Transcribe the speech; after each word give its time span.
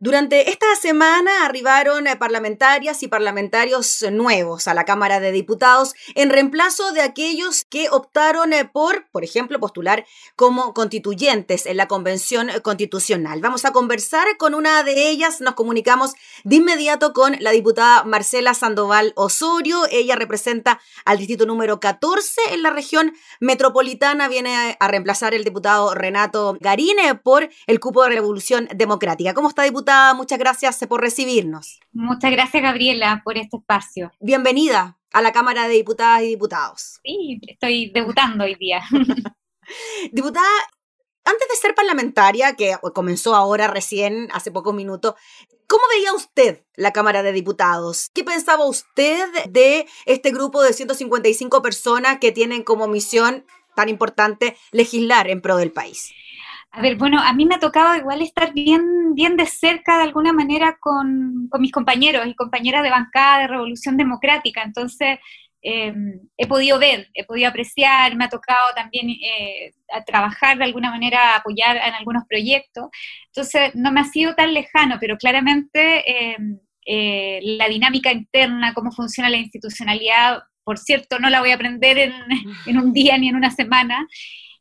Durante 0.00 0.50
esta 0.50 0.76
semana 0.80 1.44
arribaron 1.44 2.06
eh, 2.06 2.14
parlamentarias 2.14 3.02
y 3.02 3.08
parlamentarios 3.08 4.04
nuevos 4.12 4.68
a 4.68 4.74
la 4.74 4.84
Cámara 4.84 5.18
de 5.18 5.32
Diputados 5.32 5.94
en 6.14 6.30
reemplazo 6.30 6.92
de 6.92 7.00
aquellos 7.00 7.64
que 7.64 7.88
optaron 7.90 8.52
eh, 8.52 8.64
por, 8.64 9.08
por 9.10 9.24
ejemplo, 9.24 9.58
postular 9.58 10.06
como 10.36 10.72
constituyentes 10.72 11.66
en 11.66 11.78
la 11.78 11.88
Convención 11.88 12.48
Constitucional. 12.62 13.40
Vamos 13.40 13.64
a 13.64 13.72
conversar 13.72 14.36
con 14.36 14.54
una 14.54 14.84
de 14.84 15.10
ellas. 15.10 15.40
Nos 15.40 15.54
comunicamos 15.54 16.12
de 16.44 16.54
inmediato 16.54 17.12
con 17.12 17.36
la 17.40 17.50
diputada 17.50 18.04
Marcela 18.04 18.54
Sandoval 18.54 19.12
Osorio. 19.16 19.82
Ella 19.90 20.14
representa 20.14 20.80
al 21.06 21.18
distrito 21.18 21.44
número 21.44 21.80
14 21.80 22.40
en 22.52 22.62
la 22.62 22.70
región 22.70 23.14
metropolitana. 23.40 24.28
Viene 24.28 24.76
a 24.78 24.86
reemplazar 24.86 25.34
el 25.34 25.42
diputado 25.42 25.92
Renato 25.94 26.56
Garine 26.60 27.16
por 27.16 27.50
el 27.66 27.80
cupo 27.80 28.04
de 28.04 28.10
Revolución 28.10 28.68
Democrática. 28.76 29.34
¿Cómo 29.34 29.48
está, 29.48 29.64
diputada? 29.64 29.87
Muchas 30.14 30.38
gracias 30.38 30.78
por 30.86 31.00
recibirnos. 31.00 31.80
Muchas 31.92 32.30
gracias, 32.30 32.62
Gabriela, 32.62 33.22
por 33.24 33.38
este 33.38 33.56
espacio. 33.56 34.12
Bienvenida 34.20 34.98
a 35.12 35.22
la 35.22 35.32
Cámara 35.32 35.66
de 35.66 35.74
Diputadas 35.74 36.22
y 36.22 36.28
Diputados. 36.28 37.00
Sí, 37.02 37.40
estoy 37.46 37.90
debutando 37.90 38.44
hoy 38.44 38.54
día. 38.56 38.82
Diputada, 40.12 40.46
antes 41.24 41.48
de 41.48 41.56
ser 41.56 41.74
parlamentaria, 41.74 42.54
que 42.54 42.76
comenzó 42.94 43.34
ahora 43.34 43.68
recién, 43.68 44.28
hace 44.32 44.50
pocos 44.50 44.74
minutos, 44.74 45.14
¿cómo 45.66 45.82
veía 45.94 46.12
usted 46.12 46.64
la 46.74 46.92
Cámara 46.92 47.22
de 47.22 47.32
Diputados? 47.32 48.10
¿Qué 48.12 48.24
pensaba 48.24 48.66
usted 48.66 49.26
de 49.48 49.86
este 50.04 50.30
grupo 50.30 50.62
de 50.62 50.74
155 50.74 51.62
personas 51.62 52.18
que 52.18 52.32
tienen 52.32 52.62
como 52.62 52.88
misión 52.88 53.46
tan 53.74 53.88
importante 53.88 54.56
legislar 54.70 55.28
en 55.28 55.40
pro 55.40 55.56
del 55.56 55.72
país? 55.72 56.12
A 56.70 56.82
ver, 56.82 56.96
bueno, 56.96 57.18
a 57.20 57.32
mí 57.32 57.46
me 57.46 57.54
ha 57.54 57.58
tocado 57.58 57.96
igual 57.96 58.20
estar 58.20 58.52
bien, 58.52 59.14
bien 59.14 59.36
de 59.36 59.46
cerca 59.46 59.98
de 59.98 60.04
alguna 60.04 60.32
manera 60.32 60.76
con, 60.80 61.48
mis 61.58 61.72
compañeros 61.72 62.26
y 62.26 62.34
compañeras 62.34 62.82
de 62.82 62.90
bancada 62.90 63.40
de 63.40 63.46
Revolución 63.48 63.96
Democrática. 63.96 64.62
Entonces, 64.62 65.18
eh, 65.62 65.94
he 66.36 66.46
podido 66.46 66.78
ver, 66.78 67.08
he 67.14 67.24
podido 67.24 67.48
apreciar, 67.48 68.14
me 68.16 68.26
ha 68.26 68.28
tocado 68.28 68.60
también 68.76 69.10
eh, 69.10 69.72
trabajar 70.06 70.58
de 70.58 70.64
alguna 70.64 70.90
manera, 70.90 71.36
apoyar 71.36 71.76
en 71.78 71.94
algunos 71.94 72.24
proyectos. 72.28 72.88
Entonces, 73.26 73.74
no 73.74 73.90
me 73.90 74.00
ha 74.00 74.04
sido 74.04 74.34
tan 74.34 74.52
lejano, 74.52 74.98
pero 75.00 75.16
claramente 75.16 76.04
eh, 76.86 77.40
la 77.42 77.68
dinámica 77.68 78.12
interna, 78.12 78.74
cómo 78.74 78.92
funciona 78.92 79.30
la 79.30 79.38
institucionalidad, 79.38 80.42
por 80.64 80.78
cierto, 80.78 81.18
no 81.18 81.30
la 81.30 81.40
voy 81.40 81.50
a 81.50 81.54
aprender 81.54 81.96
en, 81.96 82.12
en 82.66 82.78
un 82.78 82.92
día 82.92 83.16
ni 83.16 83.30
en 83.30 83.36
una 83.36 83.50
semana. 83.50 84.06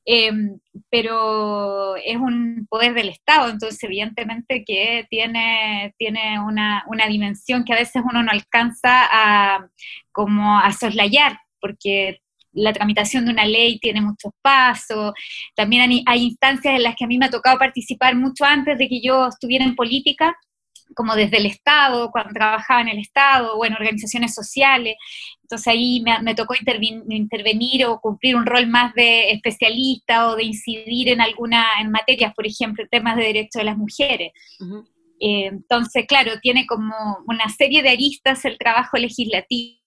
Em, 0.09 0.57
pero 0.89 1.97
es 1.97 2.15
un 2.15 2.65
poder 2.69 2.93
del 2.93 3.09
Estado, 3.09 3.49
entonces 3.49 3.83
evidentemente 3.83 4.63
que 4.65 5.05
tiene, 5.09 5.93
tiene 5.97 6.39
una, 6.39 6.85
una, 6.87 7.07
dimensión 7.07 7.65
que 7.65 7.73
a 7.73 7.75
veces 7.77 8.01
uno 8.09 8.23
no 8.23 8.31
alcanza 8.31 9.05
a, 9.11 9.67
como 10.13 10.59
a 10.59 10.71
soslayar, 10.71 11.37
porque 11.59 12.21
la 12.53 12.71
tramitación 12.71 13.25
de 13.25 13.31
una 13.31 13.45
ley 13.45 13.79
tiene 13.79 13.99
muchos 13.99 14.31
pasos, 14.41 15.11
también 15.55 16.03
hay 16.05 16.23
instancias 16.23 16.75
en 16.75 16.83
las 16.83 16.95
que 16.95 17.03
a 17.03 17.07
mí 17.07 17.17
me 17.17 17.25
ha 17.25 17.29
tocado 17.29 17.59
participar 17.59 18.15
mucho 18.15 18.45
antes 18.45 18.77
de 18.77 18.87
que 18.87 19.01
yo 19.01 19.27
estuviera 19.27 19.65
en 19.65 19.75
política, 19.75 20.37
como 20.95 21.15
desde 21.15 21.37
el 21.37 21.45
Estado, 21.45 22.11
cuando 22.11 22.33
trabajaba 22.33 22.81
en 22.81 22.89
el 22.89 22.99
Estado 22.99 23.55
o 23.55 23.65
en 23.65 23.73
organizaciones 23.73 24.33
sociales. 24.33 24.95
Entonces 25.41 25.67
ahí 25.67 26.03
me, 26.21 26.35
tocó 26.35 26.53
intervenir 26.55 27.85
o 27.85 27.99
cumplir 27.99 28.35
un 28.35 28.45
rol 28.45 28.67
más 28.67 28.93
de 28.93 29.31
especialista 29.31 30.27
o 30.29 30.35
de 30.35 30.43
incidir 30.43 31.09
en 31.09 31.21
alguna, 31.21 31.65
en 31.79 31.91
materias, 31.91 32.33
por 32.33 32.45
ejemplo, 32.45 32.85
temas 32.89 33.15
de 33.15 33.23
derechos 33.23 33.59
de 33.59 33.63
las 33.63 33.77
mujeres. 33.77 34.31
Eh, 35.19 35.45
entonces, 35.45 36.05
claro, 36.07 36.33
tiene 36.41 36.65
como 36.67 36.93
una 37.27 37.49
serie 37.49 37.81
de 37.81 37.89
aristas 37.89 38.45
el 38.45 38.57
trabajo 38.57 38.97
legislativo 38.97 39.77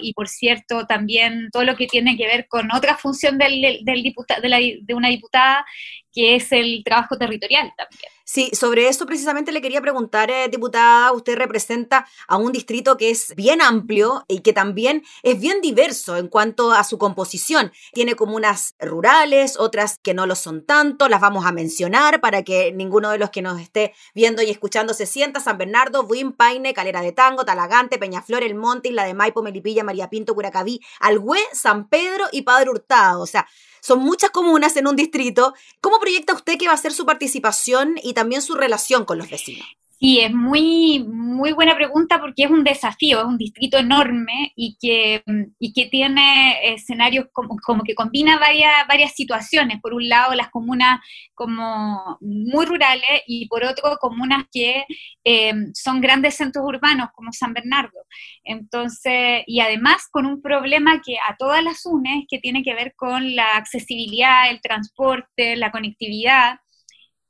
y 0.00 0.12
por 0.14 0.28
cierto 0.28 0.86
también 0.86 1.48
todo 1.50 1.64
lo 1.64 1.76
que 1.76 1.86
tiene 1.86 2.16
que 2.16 2.26
ver 2.26 2.46
con 2.48 2.70
otra 2.72 2.96
función 2.96 3.38
del, 3.38 3.80
del 3.84 4.02
de, 4.02 4.78
de 4.82 4.94
una 4.94 5.08
diputada, 5.08 5.64
que 6.12 6.36
es 6.36 6.52
el 6.52 6.82
trabajo 6.84 7.16
territorial 7.16 7.72
también. 7.76 8.12
Sí, 8.24 8.50
sobre 8.54 8.88
eso 8.88 9.04
precisamente 9.04 9.52
le 9.52 9.60
quería 9.60 9.80
preguntar, 9.80 10.30
eh, 10.30 10.48
diputada, 10.48 11.12
usted 11.12 11.36
representa 11.36 12.06
a 12.28 12.36
un 12.36 12.52
distrito 12.52 12.96
que 12.96 13.10
es 13.10 13.34
bien 13.36 13.60
amplio 13.60 14.24
y 14.28 14.40
que 14.40 14.52
también 14.52 15.02
es 15.22 15.40
bien 15.40 15.60
diverso 15.60 16.16
en 16.16 16.28
cuanto 16.28 16.72
a 16.72 16.84
su 16.84 16.98
composición. 16.98 17.72
Tiene 17.92 18.14
comunas 18.14 18.74
rurales, 18.78 19.58
otras 19.58 19.98
que 20.02 20.14
no 20.14 20.26
lo 20.26 20.34
son 20.36 20.64
tanto, 20.64 21.08
las 21.08 21.20
vamos 21.20 21.44
a 21.44 21.52
mencionar 21.52 22.20
para 22.20 22.42
que 22.42 22.72
ninguno 22.72 23.10
de 23.10 23.18
los 23.18 23.30
que 23.30 23.42
nos 23.42 23.60
esté 23.60 23.92
viendo 24.14 24.40
y 24.40 24.50
escuchando 24.50 24.94
se 24.94 25.06
sienta. 25.06 25.40
San 25.40 25.58
Bernardo, 25.58 26.04
Buin, 26.04 26.32
Paine, 26.32 26.74
Calera 26.74 27.02
de 27.02 27.12
Tango, 27.12 27.44
Talagante, 27.44 27.98
Peñaflor, 27.98 28.44
El 28.44 28.54
Monte, 28.54 28.88
Isla 28.88 29.04
de 29.04 29.14
Maipo, 29.14 29.42
Melipilla, 29.42 29.84
María 29.84 30.08
Pinto, 30.08 30.34
Curacaví, 30.34 30.80
Algüe, 31.00 31.40
San 31.52 31.88
Pedro 31.88 32.26
y 32.32 32.42
Padre 32.42 32.70
Hurtado. 32.70 33.20
O 33.20 33.26
sea, 33.26 33.46
son 33.82 33.98
muchas 33.98 34.30
comunas 34.30 34.76
en 34.76 34.86
un 34.86 34.96
distrito. 34.96 35.54
¿Cómo 35.80 35.98
proyecta 35.98 36.32
usted 36.32 36.56
que 36.56 36.68
va 36.68 36.74
a 36.74 36.78
ser 36.78 36.92
su 36.92 37.04
participación 37.04 37.96
y 38.02 38.14
también 38.14 38.40
su 38.40 38.54
relación 38.54 39.04
con 39.04 39.18
los 39.18 39.28
vecinos? 39.28 39.66
Sí, 40.02 40.18
es 40.18 40.34
muy, 40.34 41.04
muy 41.08 41.52
buena 41.52 41.76
pregunta 41.76 42.18
porque 42.20 42.42
es 42.42 42.50
un 42.50 42.64
desafío, 42.64 43.20
es 43.20 43.24
un 43.24 43.38
distrito 43.38 43.78
enorme 43.78 44.52
y 44.56 44.76
que, 44.80 45.22
y 45.60 45.72
que 45.72 45.86
tiene 45.86 46.74
escenarios 46.74 47.26
como, 47.32 47.56
como, 47.64 47.84
que 47.84 47.94
combina 47.94 48.36
varias, 48.36 48.72
varias 48.88 49.12
situaciones. 49.14 49.80
Por 49.80 49.94
un 49.94 50.08
lado, 50.08 50.34
las 50.34 50.50
comunas 50.50 50.98
como 51.34 52.18
muy 52.20 52.66
rurales 52.66 53.22
y 53.28 53.46
por 53.46 53.64
otro, 53.64 53.96
comunas 54.00 54.44
que 54.50 54.84
eh, 55.22 55.54
son 55.72 56.00
grandes 56.00 56.34
centros 56.34 56.64
urbanos 56.66 57.10
como 57.14 57.32
San 57.32 57.52
Bernardo. 57.52 58.00
Entonces, 58.42 59.44
y 59.46 59.60
además 59.60 60.08
con 60.10 60.26
un 60.26 60.42
problema 60.42 61.00
que 61.00 61.14
a 61.18 61.36
todas 61.36 61.62
las 61.62 61.86
une, 61.86 62.26
que 62.28 62.40
tiene 62.40 62.64
que 62.64 62.74
ver 62.74 62.94
con 62.96 63.36
la 63.36 63.56
accesibilidad, 63.56 64.50
el 64.50 64.60
transporte, 64.60 65.54
la 65.54 65.70
conectividad 65.70 66.56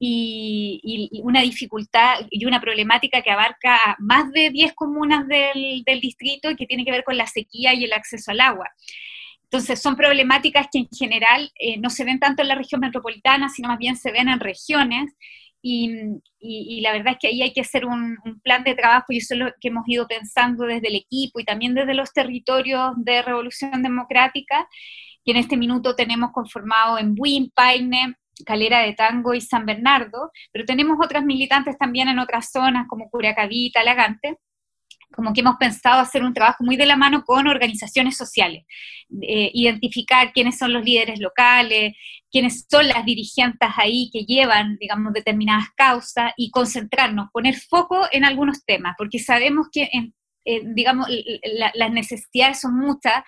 y, 0.04 1.20
una 1.22 1.42
dificultad 1.42 2.26
y 2.28 2.44
una 2.44 2.60
problemática 2.60 3.22
que 3.22 3.30
abarca 3.30 3.96
más 4.00 4.32
de 4.32 4.50
10 4.50 4.72
comunas 4.74 5.28
del, 5.28 5.84
distrito 6.00 6.50
y 6.50 6.56
que 6.56 6.66
tiene 6.66 6.84
que 6.84 6.90
ver 6.90 7.04
con 7.04 7.16
la 7.16 7.28
sequía 7.28 7.72
y 7.72 7.84
el 7.84 7.92
acceso 7.92 8.32
al 8.32 8.40
agua. 8.40 8.68
Entonces, 9.44 9.80
son 9.80 9.94
problemáticas 9.96 10.66
que 10.72 10.80
en 10.80 10.88
general 10.88 11.52
eh, 11.60 11.76
no 11.78 11.88
se 11.88 12.04
ven 12.04 12.18
tanto 12.18 12.42
en 12.42 12.48
la 12.48 12.56
región 12.56 12.80
metropolitana, 12.80 13.48
sino 13.48 13.68
más 13.68 13.78
bien 13.78 13.96
se 13.96 14.10
ven 14.10 14.28
en 14.28 14.40
regiones. 14.40 15.14
Y, 15.64 16.80
la 16.80 16.90
verdad 16.90 17.12
es 17.12 17.18
que 17.20 17.28
ahí 17.28 17.42
hay 17.42 17.52
que 17.52 17.60
hacer 17.60 17.84
un, 17.84 18.18
plan 18.42 18.64
de 18.64 18.74
trabajo 18.74 19.06
y 19.10 19.18
eso 19.18 19.34
es 19.34 19.40
lo 19.40 19.52
que 19.60 19.68
hemos 19.68 19.84
ido 19.86 20.08
pensando 20.08 20.64
desde 20.64 20.88
el 20.88 20.96
equipo 20.96 21.38
y 21.38 21.44
también 21.44 21.74
desde 21.74 21.94
los 21.94 22.12
territorios 22.12 22.92
de 22.96 23.22
Revolución 23.22 23.82
Democrática, 23.84 24.66
que 25.24 25.30
en 25.30 25.36
este 25.36 25.56
minuto 25.56 25.94
tenemos 25.94 26.32
conformado 26.32 26.98
en 26.98 27.14
Buin, 27.14 27.52
Paine, 27.54 28.16
Calera 28.44 28.80
de 28.80 28.94
Tango 28.94 29.34
y 29.34 29.40
San 29.40 29.66
Bernardo, 29.66 30.30
pero 30.52 30.64
tenemos 30.64 30.98
otras 31.02 31.24
militantes 31.24 31.76
también 31.78 32.08
en 32.08 32.18
otras 32.18 32.50
zonas 32.50 32.86
como 32.88 33.08
Curacaví, 33.10 33.70
Talagante, 33.72 34.38
como 35.12 35.32
que 35.32 35.40
hemos 35.40 35.56
pensado 35.56 36.00
hacer 36.00 36.22
un 36.24 36.34
trabajo 36.34 36.64
muy 36.64 36.76
de 36.76 36.86
la 36.86 36.96
mano 36.96 37.24
con 37.24 37.46
organizaciones 37.46 38.16
sociales, 38.16 38.64
eh, 39.20 39.50
identificar 39.52 40.32
quiénes 40.32 40.58
son 40.58 40.72
los 40.72 40.84
líderes 40.84 41.20
locales, 41.20 41.94
quiénes 42.30 42.66
son 42.68 42.88
las 42.88 43.04
dirigentes 43.04 43.68
ahí 43.76 44.10
que 44.12 44.24
llevan, 44.24 44.76
digamos, 44.80 45.12
determinadas 45.12 45.66
causas 45.76 46.32
y 46.36 46.50
concentrarnos, 46.50 47.28
poner 47.30 47.56
foco 47.56 48.06
en 48.10 48.24
algunos 48.24 48.64
temas, 48.64 48.94
porque 48.96 49.18
sabemos 49.18 49.68
que, 49.70 49.88
digamos, 50.74 51.08
las 51.74 51.92
necesidades 51.92 52.60
son 52.60 52.78
muchas, 52.78 53.22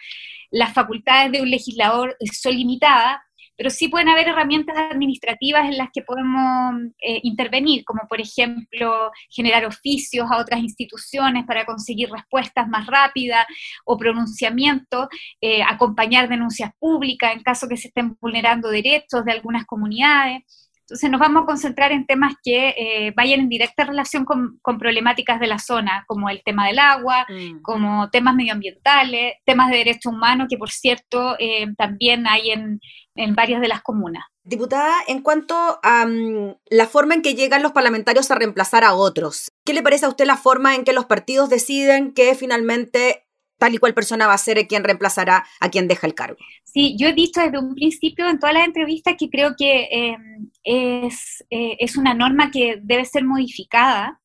las 0.51 0.73
facultades 0.73 1.33
de 1.33 1.43
un 1.43 1.51
legislador 1.51 2.17
son 2.33 2.55
limitadas, 2.55 3.19
pero 3.57 3.71
sí 3.71 3.89
pueden 3.89 4.09
haber 4.09 4.29
herramientas 4.29 4.77
administrativas 4.77 5.65
en 5.67 5.79
las 5.79 5.89
que 5.93 6.03
podemos 6.03 6.75
eh, 7.01 7.21
intervenir, 7.23 7.85
como 7.85 8.03
por 8.09 8.21
ejemplo 8.21 9.11
generar 9.31 9.65
oficios 9.65 10.27
a 10.31 10.39
otras 10.39 10.61
instituciones 10.61 11.45
para 11.47 11.65
conseguir 11.65 12.11
respuestas 12.11 12.69
más 12.69 12.87
rápidas 12.87 13.47
o 13.85 13.97
pronunciamientos, 13.97 15.09
eh, 15.41 15.63
acompañar 15.63 16.29
denuncias 16.29 16.71
públicas 16.79 17.33
en 17.33 17.43
caso 17.43 17.69
que 17.69 17.77
se 17.77 17.89
estén 17.89 18.17
vulnerando 18.21 18.69
derechos 18.69 19.25
de 19.25 19.33
algunas 19.33 19.65
comunidades. 19.67 20.43
Entonces 20.87 21.11
nos 21.11 21.21
vamos 21.21 21.43
a 21.43 21.47
concentrar 21.47 21.93
en 21.93 22.07
temas 22.07 22.35
que 22.43 22.75
eh, 22.77 23.13
vayan 23.17 23.41
en 23.41 23.49
directa 23.49 23.85
relación 23.85 24.25
con, 24.25 24.61
problemáticas 24.79 25.41
de 25.41 25.47
la 25.47 25.59
zona, 25.59 26.05
como 26.07 26.29
el 26.29 26.43
tema 26.45 26.67
del 26.67 26.79
agua, 26.79 27.27
mm. 27.29 27.63
como 27.63 28.11
temas 28.11 28.35
medioambientales, 28.35 29.35
temas 29.45 29.71
de 29.71 29.79
derechos 29.79 30.13
humanos, 30.13 30.49
que 30.51 30.59
por 30.59 30.71
cierto 30.71 31.37
también 31.77 32.27
hay 32.27 32.51
en, 32.51 32.81
en 33.15 33.35
varias 33.35 33.61
de 33.61 33.69
las 33.69 33.83
comunas. 33.83 34.25
Diputada, 34.43 34.93
en 35.09 35.23
cuanto 35.23 35.55
a 35.83 36.05
mm, 36.07 36.57
la 36.69 36.87
forma 36.87 37.15
en 37.15 37.23
que 37.23 37.35
llegan 37.35 37.63
los 37.63 37.73
parlamentarios 37.73 38.31
a 38.31 38.35
reemplazar 38.35 38.85
a 38.85 38.95
otros, 38.95 39.53
¿qué 39.65 39.73
le 39.73 39.83
parece 39.83 40.05
a 40.05 40.11
usted 40.11 40.27
la 40.27 40.37
forma 40.37 40.75
en 40.75 40.85
que 40.85 40.93
los 40.93 41.07
partidos 41.07 41.49
deciden 41.49 42.13
que 42.13 42.35
finalmente 42.35 43.24
tal 43.59 43.75
y 43.75 43.79
cual 43.79 43.95
persona 43.95 44.27
va 44.27 44.35
a 44.35 44.39
ser 44.39 44.67
quien 44.67 44.85
reemplazará 44.85 45.45
a 45.61 45.71
quien 45.71 45.89
deja 45.89 46.07
el 46.07 46.15
cargo. 46.15 46.39
Sí, 46.65 46.97
yo 46.99 47.09
he 47.09 47.13
dicho 47.13 47.41
desde 47.41 47.59
un 47.59 47.75
principio 47.75 48.29
en 48.29 48.39
todas 48.39 48.55
las 48.55 48.67
entrevistas 48.67 49.15
que 49.19 49.31
creo 49.31 49.55
que 49.57 49.89
em, 49.91 50.51
es, 50.65 51.45
eh, 51.51 51.77
es 51.79 51.97
una 51.97 52.15
norma 52.15 52.51
que 52.51 52.79
debe 52.83 53.05
ser 53.05 53.25
modificada. 53.25 54.21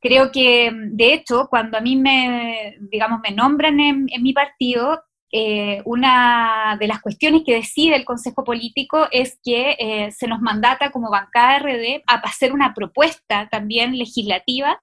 Creo 0.00 0.30
que, 0.32 0.70
de 0.72 1.14
hecho, 1.14 1.46
cuando 1.48 1.78
a 1.78 1.80
mí 1.80 1.96
me, 1.96 2.76
digamos, 2.80 3.20
me 3.22 3.34
nombran 3.34 3.78
en, 3.80 4.06
mi 4.20 4.32
partido, 4.32 5.02
eh, 5.32 5.82
una 5.84 6.76
de 6.78 6.86
las 6.86 7.00
cuestiones 7.00 7.42
que 7.44 7.54
decide 7.54 7.96
el 7.96 8.04
Consejo 8.04 8.44
Político 8.44 9.08
es 9.10 9.38
que 9.42 9.76
eh, 9.78 10.10
se 10.12 10.28
nos 10.28 10.40
mandata 10.40 10.90
como 10.90 11.10
bancada 11.10 11.58
RD 11.58 12.02
a 12.06 12.14
hacer 12.16 12.52
una 12.52 12.74
propuesta 12.74 13.48
también 13.50 13.96
legislativa 13.98 14.80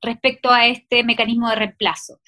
respecto 0.00 0.50
a 0.50 0.66
este 0.66 1.04
mecanismo 1.04 1.48
de 1.48 1.56
reemplazo. 1.56 2.18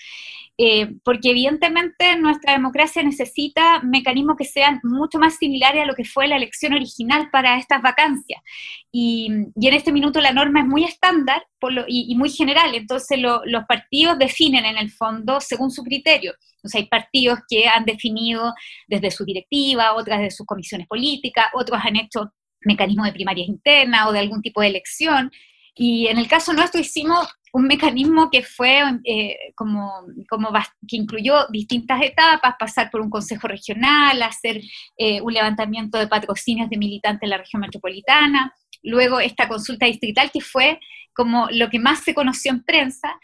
Eh, 0.59 0.97
porque 1.03 1.31
evidentemente 1.31 2.15
nuestra 2.19 2.53
democracia 2.53 3.03
necesita 3.03 3.81
mecanismos 3.83 4.37
que 4.37 4.45
sean 4.45 4.81
mucho 4.83 5.19
más 5.19 5.37
similares 5.39 5.83
a 5.83 5.87
lo 5.87 5.95
que 5.95 6.05
fue 6.05 6.29
la 6.29 6.37
elección 6.37 6.75
original 6.75 7.31
para 7.31 7.59
estas 7.59 7.81
vacancias. 7.81 8.41
Y, 8.93 9.29
en 9.29 9.75
este 9.75 9.93
minuto 9.93 10.21
la 10.21 10.33
norma 10.33 10.61
es 10.61 10.67
muy 10.67 10.85
estándar 10.85 11.43
y, 11.89 12.15
muy 12.17 12.31
general, 12.31 12.75
entonces 12.75 13.19
los 13.19 13.65
partidos 13.67 14.19
definen 14.19 14.67
en 14.67 14.77
el 14.77 14.91
fondo 14.91 15.41
según 15.41 15.71
su 15.71 15.83
criterio. 15.83 16.35
Entonces 16.57 16.83
hay 16.83 16.87
partidos 16.87 17.41
que 17.49 17.67
han 17.67 17.85
definido 17.85 18.53
desde 18.87 19.11
su 19.11 19.25
directiva, 19.25 19.95
otras 19.95 20.21
de 20.21 20.31
sus 20.31 20.47
comisiones 20.47 20.87
políticas, 20.87 21.47
otros 21.55 21.81
han 21.83 21.97
hecho 21.97 22.33
mecanismos 22.61 23.07
de 23.07 23.13
primarias 23.13 23.49
internas 23.49 24.07
o 24.07 24.13
de 24.13 24.19
algún 24.21 24.43
tipo 24.43 24.61
de 24.61 24.69
elección. 24.69 25.33
Y 25.75 26.07
en 26.09 26.19
el 26.19 26.29
caso 26.29 26.53
nuestro 26.53 26.81
hicimos 26.81 27.27
un 27.53 27.65
mecanismo 27.65 28.31
que 28.31 28.43
fue 28.43 28.83
eh, 29.05 29.37
como, 29.55 30.07
como 30.29 30.49
que 30.89 30.97
incluyó 30.97 31.47
distintas 31.51 32.03
etapas, 32.03 32.55
pasar 32.59 32.91
por 32.91 33.03
un 33.03 33.11
consejo 33.11 33.47
regional, 33.47 34.23
hacer 34.23 34.63
eh, 34.97 35.21
un 35.21 35.35
levantamiento 35.35 35.99
de 35.99 36.09
patrocinios 36.09 36.71
de 36.71 36.79
militantes 36.79 37.23
en 37.23 37.31
la 37.31 37.39
región 37.39 37.61
metropolitana, 37.61 38.55
luego 38.83 39.21
esta 39.21 39.49
consulta 39.49 39.87
distrital 39.87 40.31
que 40.33 40.41
fue 40.41 40.81
como 41.15 41.49
lo 41.51 41.69
que 41.69 41.79
más 41.79 42.03
se 42.03 42.15
conoció 42.15 42.53
en 42.53 42.65
prensa, 42.65 43.15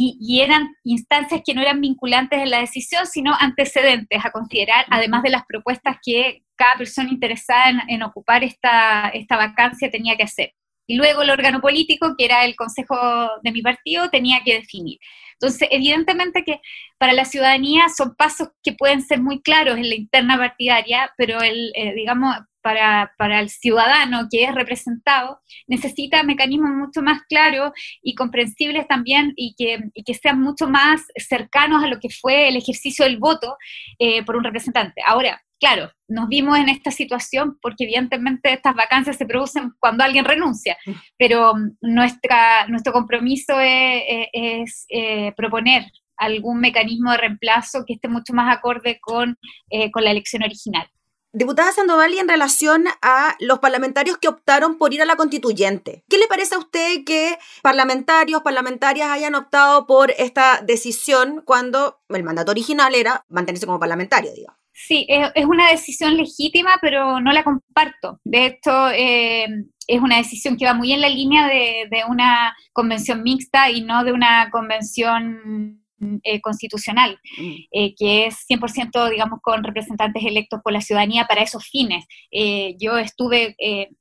y, 0.00 0.42
eran 0.42 0.76
instancias 0.84 1.40
que 1.44 1.54
no 1.54 1.60
eran 1.60 1.80
vinculantes 1.80 2.40
en 2.40 2.50
la 2.50 2.60
decisión, 2.60 3.04
sino 3.06 3.34
antecedentes 3.40 4.24
a 4.24 4.30
considerar, 4.30 4.84
además 4.90 5.24
de 5.24 5.30
las 5.30 5.44
propuestas 5.44 5.96
que 6.04 6.44
cada 6.54 6.76
persona 6.76 7.08
interesada 7.08 7.70
en, 7.70 7.80
en 7.88 8.02
ocupar 8.04 8.44
esta, 8.44 9.08
esta 9.08 9.36
vacancia 9.36 9.90
tenía 9.90 10.16
que 10.16 10.22
hacer 10.22 10.52
y 10.88 10.96
luego 10.96 11.22
el 11.22 11.30
órgano 11.30 11.60
político, 11.60 12.14
que 12.16 12.24
era 12.24 12.44
el 12.44 12.56
consejo 12.56 12.96
de 13.42 13.52
mi 13.52 13.62
partido, 13.62 14.08
tenía 14.08 14.40
que 14.44 14.54
definir. 14.54 14.98
Entonces, 15.34 15.68
evidentemente 15.70 16.42
que 16.42 16.60
para 16.96 17.12
la 17.12 17.26
ciudadanía 17.26 17.88
son 17.90 18.16
pasos 18.16 18.48
que 18.62 18.72
pueden 18.72 19.02
ser 19.02 19.20
muy 19.20 19.40
claros 19.42 19.76
en 19.76 19.88
la 19.88 19.94
interna 19.94 20.38
partidaria, 20.38 21.12
pero 21.16 21.40
el, 21.42 21.70
eh, 21.76 21.92
digamos, 21.94 22.34
para, 22.62 23.12
para, 23.18 23.40
el 23.40 23.50
ciudadano 23.50 24.28
que 24.30 24.44
es 24.44 24.54
representado, 24.54 25.40
necesita 25.66 26.22
mecanismos 26.22 26.70
mucho 26.70 27.02
más 27.02 27.22
claros 27.28 27.72
y 28.02 28.14
comprensibles 28.14 28.86
también 28.86 29.32
y 29.36 29.54
que, 29.56 29.80
y 29.94 30.04
que 30.04 30.14
sean 30.14 30.40
mucho 30.40 30.68
más 30.68 31.02
cercanos 31.16 31.84
a 31.84 31.88
lo 31.88 31.98
que 32.00 32.08
fue 32.10 32.48
el 32.48 32.56
ejercicio 32.56 33.04
del 33.04 33.18
voto 33.18 33.56
eh, 33.98 34.24
por 34.24 34.36
un 34.36 34.44
representante. 34.44 35.02
Ahora, 35.06 35.42
claro, 35.60 35.90
nos 36.08 36.28
vimos 36.28 36.58
en 36.58 36.68
esta 36.68 36.90
situación 36.90 37.58
porque 37.60 37.84
evidentemente 37.84 38.52
estas 38.52 38.74
vacancias 38.74 39.16
se 39.16 39.26
producen 39.26 39.72
cuando 39.78 40.04
alguien 40.04 40.24
renuncia, 40.24 40.76
pero 41.16 41.54
mm, 41.54 41.76
nuestra, 41.82 42.66
nuestro 42.68 42.92
compromiso 42.92 43.58
es, 43.60 44.86
eh, 44.88 45.32
proponer 45.36 45.86
algún 46.16 46.60
mecanismo 46.60 47.12
de 47.12 47.18
reemplazo 47.18 47.84
que 47.86 47.94
esté 47.94 48.08
mucho 48.08 48.32
más 48.34 48.54
acorde 48.54 48.98
con, 49.00 49.38
eh, 49.70 49.90
con 49.90 50.04
la 50.04 50.10
elección 50.10 50.42
original. 50.42 50.88
Diputada 51.32 51.72
Sandoval, 51.72 52.14
y 52.14 52.18
en 52.18 52.28
relación 52.28 52.84
a 53.02 53.36
los 53.38 53.58
parlamentarios 53.58 54.16
que 54.16 54.28
optaron 54.28 54.78
por 54.78 54.94
ir 54.94 55.02
a 55.02 55.04
la 55.04 55.16
constituyente, 55.16 56.02
¿qué 56.08 56.16
le 56.16 56.26
parece 56.26 56.54
a 56.54 56.58
usted 56.58 57.04
que 57.04 57.38
parlamentarios, 57.62 58.40
parlamentarias 58.40 59.10
hayan 59.10 59.34
optado 59.34 59.86
por 59.86 60.10
esta 60.12 60.62
decisión 60.62 61.42
cuando 61.44 62.00
el 62.08 62.24
mandato 62.24 62.50
original 62.50 62.94
era 62.94 63.26
mantenerse 63.28 63.66
como 63.66 63.78
parlamentario, 63.78 64.32
digamos? 64.34 64.58
Sí, 64.72 65.06
es, 65.08 65.44
una 65.44 65.70
decisión 65.70 66.16
legítima, 66.16 66.78
pero 66.80 67.20
no 67.20 67.32
la 67.32 67.44
comparto. 67.44 68.20
De 68.24 68.46
hecho, 68.46 68.90
eh, 68.90 69.48
es 69.86 70.00
una 70.00 70.16
decisión 70.16 70.56
que 70.56 70.64
va 70.64 70.72
muy 70.72 70.92
en 70.92 71.00
la 71.02 71.08
línea 71.08 71.46
de, 71.46 71.88
de 71.90 72.04
una 72.08 72.56
convención 72.72 73.22
mixta 73.22 73.70
y 73.70 73.82
no 73.82 74.02
de 74.04 74.12
una 74.12 74.48
convención 74.50 75.82
eh, 76.22 76.40
constitucional, 76.40 77.18
mm. 77.38 77.54
eh, 77.72 77.94
que 77.96 78.26
es 78.26 78.46
100%, 78.48 79.10
digamos, 79.10 79.40
con 79.42 79.64
representantes 79.64 80.24
electos 80.24 80.60
por 80.62 80.72
la 80.72 80.80
ciudadanía 80.80 81.26
para 81.26 81.42
esos 81.42 81.64
fines. 81.66 82.06
Eh, 82.30 82.76
yo 82.78 82.98
estuve 82.98 83.56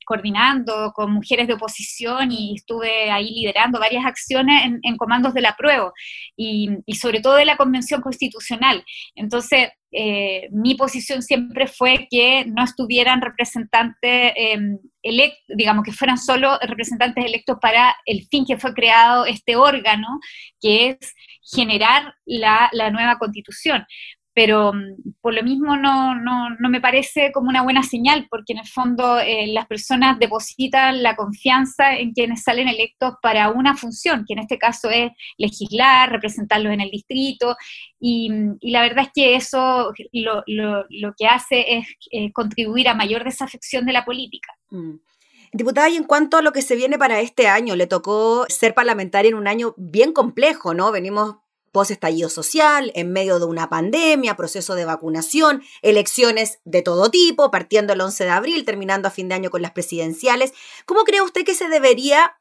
coordinando 0.05 0.91
con 0.93 1.11
mujeres 1.11 1.47
de 1.47 1.55
oposición 1.55 2.31
y 2.31 2.53
estuve 2.55 3.09
ahí 3.09 3.31
liderando 3.31 3.79
varias 3.79 4.05
acciones 4.05 4.73
en, 4.83 4.97
comandos 4.97 5.33
de 5.33 5.41
la 5.41 5.55
prueba 5.55 5.91
y, 6.35 6.69
y, 6.85 6.95
sobre 6.95 7.19
todo 7.19 7.35
de 7.35 7.45
la 7.45 7.57
Convención 7.57 8.01
Constitucional. 8.01 8.83
Entonces, 9.15 9.69
mi 10.51 10.75
posición 10.75 11.23
siempre 11.23 11.65
fue 11.65 12.07
que 12.11 12.45
no 12.45 12.63
estuvieran 12.63 13.21
representantes 13.21 14.33
em, 14.35 14.77
electos, 15.01 15.55
digamos, 15.55 15.83
que 15.83 15.93
fueran 15.93 16.17
solo 16.17 16.59
representantes 16.61 17.25
electos 17.25 17.57
para 17.61 17.95
el 18.05 18.27
fin 18.29 18.45
que 18.45 18.57
fue 18.57 18.73
creado 18.73 19.25
este 19.25 19.55
órgano, 19.55 20.19
que 20.59 20.89
es 20.89 21.13
generar 21.53 22.13
la, 22.25 22.69
nueva 22.91 23.17
constitución. 23.17 23.85
Pero 24.33 24.71
mm, 24.71 25.13
por 25.19 25.33
lo 25.33 25.41
mismo 25.43 25.75
no, 25.77 26.13
no, 26.13 26.49
no, 26.59 26.69
me 26.69 26.79
parece 26.79 27.31
como 27.31 27.49
una 27.49 27.63
buena 27.63 27.83
señal, 27.83 28.27
porque 28.29 28.53
en 28.53 28.59
el 28.59 28.67
fondo 28.67 29.19
eh, 29.19 29.47
las 29.47 29.65
personas 29.65 30.19
depositan 30.19 31.01
la 31.01 31.15
confianza 31.15 31.95
en 31.95 32.11
quienes 32.11 32.43
salen 32.43 32.67
electos 32.67 33.15
para 33.21 33.49
una 33.49 33.75
función, 33.75 34.25
que 34.27 34.33
en 34.33 34.39
este 34.39 34.59
caso 34.59 34.89
es 34.89 35.11
legislar, 35.37 36.11
representarlos 36.11 36.73
en 36.73 36.81
el 36.81 36.91
distrito, 36.91 37.55
y, 37.99 38.29
mm, 38.29 38.57
la 38.61 38.81
verdad 38.81 39.05
es 39.05 39.11
que 39.13 39.35
eso 39.35 39.91
lo, 40.13 40.43
lo, 40.45 41.13
que 41.17 41.27
hace 41.27 41.77
es 41.77 41.87
eh, 42.11 42.31
contribuir 42.31 42.89
a 42.89 42.93
mayor 42.93 43.23
desafección 43.23 43.85
de 43.85 43.93
la 43.93 44.05
política. 44.05 44.53
Mm. 44.69 44.97
Diputada, 45.53 45.89
y 45.89 45.95
en 45.95 46.03
cuanto 46.03 46.37
a 46.37 46.41
lo 46.41 46.51
que 46.51 46.61
se 46.61 46.75
viene 46.75 46.97
para 46.97 47.19
este 47.19 47.47
año, 47.47 47.75
le 47.75 47.87
tocó 47.87 48.45
ser 48.49 48.73
parlamentaria 48.73 49.29
en 49.29 49.35
un 49.35 49.47
año 49.47 49.73
bien 49.77 50.13
complejo, 50.13 50.73
¿no? 50.73 50.91
Venimos 50.91 51.37
post 51.71 51.91
estallido 51.91 52.29
social, 52.29 52.91
en 52.95 53.11
medio 53.11 53.39
de 53.39 53.45
una 53.45 53.69
pandemia, 53.69 54.35
proceso 54.35 54.75
de 54.75 54.85
vacunación, 54.85 55.61
elecciones 55.81 56.59
de 56.65 56.81
todo 56.81 57.11
tipo, 57.11 57.51
partiendo 57.51 57.93
el 57.93 58.01
11 58.01 58.23
de 58.23 58.29
abril, 58.29 58.65
terminando 58.65 59.07
a 59.07 59.11
fin 59.11 59.27
de 59.27 59.35
año 59.35 59.49
con 59.49 59.61
las 59.61 59.71
presidenciales. 59.71 60.53
¿Cómo 60.85 61.03
cree 61.03 61.21
usted 61.21 61.45
que 61.45 61.53
se 61.53 61.69
debería 61.69 62.37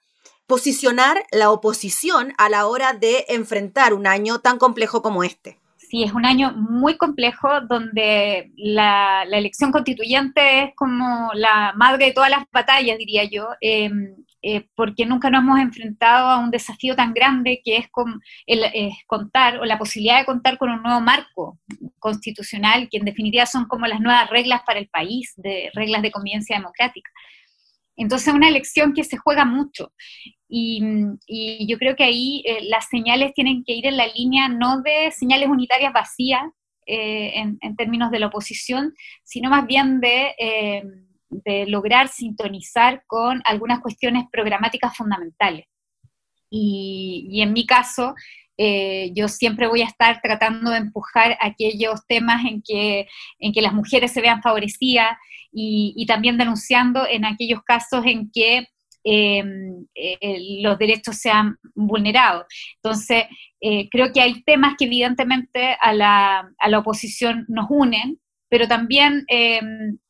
posicionar 0.46 1.26
la 1.32 1.50
oposición 1.50 2.32
a 2.38 2.48
la 2.48 2.66
hora 2.66 2.92
de 2.94 3.26
enfrentar 3.28 3.94
un 3.94 4.06
año 4.06 4.40
tan 4.40 4.58
complejo 4.58 5.02
como 5.02 5.22
este? 5.22 5.58
Sí, 5.88 6.02
es 6.02 6.12
un 6.12 6.26
año 6.26 6.52
muy 6.52 6.96
complejo 6.96 7.60
donde 7.62 8.52
la, 8.56 9.24
elección 9.24 9.72
constituyente 9.72 10.64
es 10.64 10.74
como 10.74 11.30
la 11.34 11.72
madre 11.76 12.06
de 12.06 12.12
todas 12.12 12.30
las 12.30 12.44
batallas, 12.52 12.98
diría 12.98 13.24
yo, 13.24 13.48
em, 13.60 14.14
eh, 14.42 14.66
porque 14.74 15.06
nunca 15.06 15.30
nos 15.30 15.42
hemos 15.42 15.58
enfrentado 15.58 16.28
a 16.28 16.38
un 16.38 16.50
desafío 16.50 16.94
tan 16.94 17.12
grande 17.12 17.60
que 17.64 17.76
es, 17.78 17.88
con, 17.90 18.20
el, 18.46 18.62
contar 19.06 19.58
o 19.58 19.64
la 19.64 19.78
posibilidad 19.78 20.18
de 20.18 20.26
contar 20.26 20.58
con 20.58 20.70
un 20.70 20.82
nuevo 20.82 21.00
marco 21.00 21.58
constitucional, 21.98 22.88
que 22.90 22.98
en 22.98 23.04
definitiva 23.04 23.46
son 23.46 23.66
como 23.66 23.86
las 23.86 24.00
nuevas 24.00 24.30
reglas 24.30 24.62
para 24.66 24.78
el 24.78 24.88
país, 24.88 25.32
de 25.36 25.70
reglas 25.74 26.02
de 26.02 26.12
convivencia 26.12 26.56
democrática. 26.56 27.10
Entonces, 27.96 28.32
una 28.32 28.48
elección 28.48 28.92
que 28.92 29.04
se 29.04 29.16
juega 29.16 29.44
mucho. 29.44 29.92
Y, 30.48 30.80
yo 31.66 31.78
creo 31.78 31.96
que 31.96 32.04
ahí 32.04 32.42
eh, 32.46 32.64
las 32.68 32.88
señales 32.88 33.34
tienen 33.34 33.64
que 33.64 33.74
ir 33.74 33.86
en 33.86 33.96
la 33.96 34.06
línea 34.06 34.48
no 34.48 34.80
de 34.82 35.10
señales 35.10 35.48
unitarias 35.48 35.92
vacías 35.92 36.42
eh, 36.86 37.32
en, 37.34 37.76
términos 37.76 38.10
de 38.10 38.20
la 38.20 38.28
oposición, 38.28 38.94
sino 39.24 39.50
más 39.50 39.66
bien 39.66 40.00
de, 40.00 40.34
eh, 40.38 40.84
de 41.30 41.66
lograr 41.66 42.08
sintonizar 42.08 43.02
con 43.06 43.42
algunas 43.44 43.80
cuestiones 43.80 44.24
programáticas 44.30 44.96
fundamentales. 44.96 45.66
Y, 46.48 47.26
y 47.28 47.42
en 47.42 47.52
mi 47.52 47.66
caso, 47.66 48.14
eh, 48.58 49.12
yo 49.14 49.28
siempre 49.28 49.66
voy 49.68 49.82
a 49.82 49.86
estar 49.86 50.20
tratando 50.22 50.70
de 50.70 50.78
empujar 50.78 51.36
aquellos 51.40 52.06
temas 52.06 52.44
en 52.46 52.62
que, 52.62 53.06
en 53.38 53.52
que 53.52 53.60
las 53.60 53.74
mujeres 53.74 54.12
se 54.12 54.22
vean 54.22 54.40
favorecidas 54.42 55.18
y, 55.52 56.04
también 56.06 56.36
denunciando 56.38 57.06
en 57.06 57.24
aquellos 57.24 57.62
casos 57.62 58.04
en 58.06 58.30
que 58.30 58.66
em, 59.06 59.86
eh, 59.94 60.60
los 60.62 60.76
derechos 60.78 61.16
sean 61.16 61.56
vulnerados. 61.74 62.44
Entonces, 62.82 63.24
eh, 63.60 63.88
creo 63.88 64.12
que 64.12 64.20
hay 64.20 64.42
temas 64.42 64.74
que 64.76 64.86
evidentemente 64.86 65.76
a 65.80 65.92
la, 65.92 66.50
a 66.58 66.68
la 66.68 66.78
oposición 66.78 67.44
nos 67.48 67.66
unen, 67.70 68.18
pero 68.48 68.68
también 68.68 69.24
eh, 69.28 69.60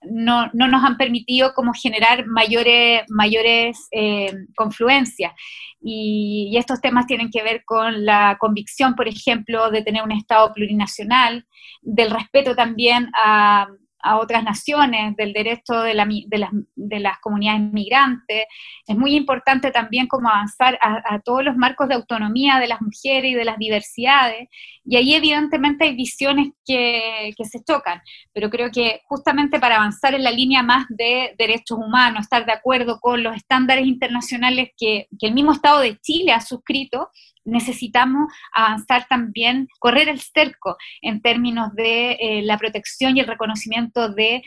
no, 0.02 0.50
nos 0.52 0.84
han 0.84 0.96
permitido 0.96 1.54
como 1.54 1.72
generar 1.72 2.26
mayores, 2.26 3.04
mayores 3.08 3.88
eh, 3.92 4.32
confluencias. 4.54 5.32
Y, 5.80 6.54
estos 6.56 6.80
temas 6.80 7.06
tienen 7.06 7.30
que 7.30 7.42
ver 7.42 7.62
con 7.64 8.04
la 8.04 8.36
convicción, 8.38 8.94
por 8.94 9.08
ejemplo, 9.08 9.70
de 9.70 9.82
tener 9.82 10.02
un 10.02 10.12
Estado 10.12 10.52
plurinacional, 10.52 11.46
del 11.82 12.10
respeto 12.10 12.54
también 12.54 13.10
a, 13.14 13.68
a 14.00 14.18
otras 14.18 14.44
naciones, 14.44 15.16
del 15.16 15.32
derecho 15.32 15.80
de, 15.80 15.94
las, 15.94 17.18
comunidades 17.20 17.60
migrantes. 17.72 18.44
Es 18.86 18.96
muy 18.96 19.16
importante 19.16 19.70
también 19.70 20.06
como 20.06 20.28
avanzar 20.28 20.78
a, 20.80 21.18
todos 21.20 21.44
los 21.44 21.56
marcos 21.56 21.88
de 21.88 21.94
autonomía 21.94 22.58
de 22.58 22.68
las 22.68 22.80
mujeres 22.80 23.32
y 23.32 23.34
de 23.34 23.44
las 23.44 23.58
diversidades. 23.58 24.48
Y 24.84 24.96
ahí 24.96 25.14
evidentemente 25.14 25.84
hay 25.84 25.96
visiones 25.96 26.48
que, 26.64 27.32
se 27.36 27.64
chocan, 27.64 28.00
pero 28.32 28.50
creo 28.50 28.70
que 28.70 29.02
justamente 29.06 29.58
para 29.58 29.76
avanzar 29.76 30.14
en 30.14 30.24
la 30.24 30.30
línea 30.30 30.62
más 30.62 30.86
de 30.88 31.34
derechos 31.38 31.78
humanos, 31.78 32.22
estar 32.22 32.44
de 32.44 32.52
acuerdo 32.52 32.98
con 33.00 33.22
los 33.22 33.36
estándares 33.36 33.86
internacionales 33.86 34.70
que, 34.76 35.08
que 35.18 35.26
el 35.26 35.34
mismo 35.34 35.52
Estado 35.52 35.80
de 35.80 35.98
Chile 36.00 36.32
ha 36.32 36.40
suscrito, 36.40 37.10
necesitamos 37.46 38.32
avanzar 38.52 39.06
también, 39.08 39.68
correr 39.78 40.08
el 40.08 40.20
cerco 40.20 40.76
en 41.00 41.22
términos 41.22 41.74
de 41.74 42.12
eh, 42.12 42.42
la 42.42 42.58
protección 42.58 43.16
y 43.16 43.20
el 43.20 43.26
reconocimiento 43.26 44.10
de, 44.10 44.42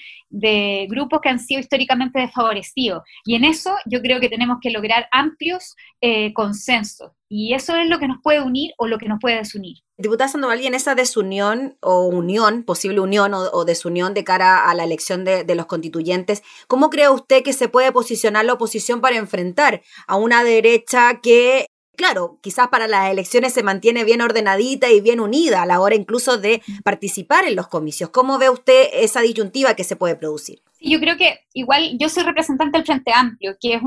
grupos 0.90 1.22
que 1.22 1.30
han 1.30 1.40
sido 1.40 1.60
históricamente 1.60 2.20
desfavorecidos. 2.20 3.02
Y 3.26 3.36
en 3.36 3.46
eso 3.46 3.74
yo 3.86 4.02
creo 4.02 4.20
que 4.20 4.30
tenemos 4.30 4.58
que 4.62 4.70
lograr 4.70 5.08
amplios 5.12 5.76
eh, 6.02 6.34
consensos. 6.34 7.12
Y 7.28 7.54
eso 7.54 7.76
es 7.76 7.88
lo 7.88 8.00
que 8.00 8.08
nos 8.08 8.18
puede 8.24 8.42
unir 8.42 8.72
o 8.78 8.88
lo 8.88 8.98
que 8.98 9.08
nos 9.08 9.20
puede 9.20 9.38
desunir. 9.38 9.78
Diputada 9.98 10.30
Sandoval, 10.30 10.62
y 10.62 10.68
en 10.68 10.74
esa 10.74 10.96
desunión 10.96 11.78
o 11.82 12.08
unión, 12.08 12.64
posible 12.64 13.02
unión 13.02 13.34
o, 13.34 13.66
desunión 13.66 14.14
de 14.14 14.24
cara 14.24 14.70
a 14.70 14.74
la 14.74 14.84
elección 14.84 15.26
de, 15.26 15.44
de, 15.44 15.56
los 15.56 15.68
constituyentes, 15.68 16.42
¿cómo 16.68 16.90
cree 16.90 17.10
usted 17.10 17.44
que 17.44 17.54
se 17.54 17.68
puede 17.68 17.92
posicionar 17.92 18.46
la 18.46 18.54
oposición 18.54 19.02
para 19.02 19.18
enfrentar 19.18 19.82
a 20.08 20.16
una 20.16 20.44
derecha 20.44 21.20
que 21.22 21.68
claro, 22.00 22.40
quizás 22.42 22.70
para 22.70 22.88
las 22.88 23.12
elecciones 23.12 23.54
se 23.54 23.62
mantiene 23.62 24.06
bien 24.06 24.22
ordenadita 24.22 24.90
y 24.90 25.02
bien 25.02 25.20
unida 25.20 25.62
a 25.62 25.66
la 25.66 25.82
hora 25.82 25.96
incluso 25.96 26.38
de 26.38 26.62
participar 26.82 27.44
en 27.44 27.58
los 27.58 27.68
comicios. 27.68 28.10
¿Cómo 28.10 28.38
ve 28.38 28.50
usted 28.50 28.88
esa 28.94 29.20
disyuntiva 29.20 29.74
que 29.74 29.84
se 29.84 29.98
puede 29.98 30.16
producir? 30.16 30.62
yo 30.82 30.98
creo 31.02 31.18
que 31.18 31.42
igual 31.52 31.98
yo 32.00 32.08
soy 32.08 32.24
representante 32.24 32.78
del 32.78 32.86
Frente 32.86 33.12
Amplio, 33.14 33.58
que 33.60 33.74
es 33.74 33.82